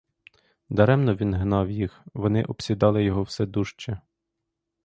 [0.69, 4.01] Даремно він гнав їх, вони обсідали його все дужче.